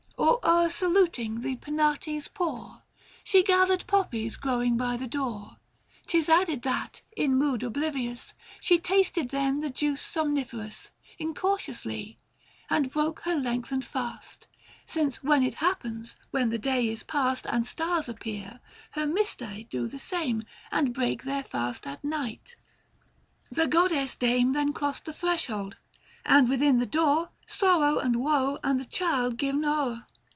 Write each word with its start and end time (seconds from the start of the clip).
Or 0.17 0.39
e'er 0.67 0.69
saluting 0.69 1.41
the 1.41 1.55
Penates 1.55 2.27
poor, 2.31 2.83
She 3.23 3.41
gathered 3.41 3.87
poppies 3.87 4.37
growing 4.37 4.77
by 4.77 4.95
the 4.95 5.07
door; 5.07 5.57
600 6.07 6.07
'Tis 6.07 6.29
added 6.29 6.61
that, 6.61 7.01
in 7.17 7.35
mood 7.35 7.63
oblivious, 7.63 8.33
She 8.59 8.77
tasted 8.77 9.29
then 9.29 9.61
the 9.61 9.69
juice 9.71 10.01
somniferous 10.01 10.91
Incautiously, 11.17 12.19
and 12.69 12.91
broke 12.91 13.21
her 13.21 13.35
lengthened 13.35 13.83
fast. 13.83 14.45
Since 14.85 15.23
when 15.23 15.41
it 15.41 15.55
happens, 15.55 16.15
when 16.29 16.49
the 16.51 16.59
day 16.59 16.87
is 16.87 17.01
past 17.03 17.47
And 17.47 17.65
stars 17.67 18.07
appear, 18.07 18.59
her 18.91 19.07
Mystse 19.07 19.65
do 19.71 19.87
the 19.87 19.97
same 19.99 20.41
605 20.41 20.47
And 20.77 20.93
break 20.93 21.23
their 21.23 21.43
fast 21.43 21.87
at 21.87 22.03
night. 22.03 22.55
The 23.51 23.65
goddess 23.67 24.15
dame 24.17 24.51
Then 24.51 24.71
crossed 24.73 25.05
the 25.05 25.13
threshold; 25.13 25.77
and 26.25 26.47
within 26.47 26.77
the 26.77 26.85
door 26.85 27.31
Sorrow 27.47 27.97
and 27.99 28.17
woe 28.17 28.59
and 28.63 28.79
the 28.79 28.85
child 28.85 29.37
given 29.37 29.65
o'er. 29.65 30.05